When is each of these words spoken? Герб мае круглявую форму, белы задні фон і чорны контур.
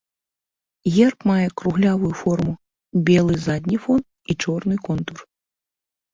Герб 0.95 1.19
мае 1.31 1.45
круглявую 1.61 2.09
форму, 2.21 2.53
белы 3.11 3.35
задні 3.45 3.77
фон 3.85 4.01
і 4.29 4.39
чорны 4.47 4.75
контур. 4.91 5.19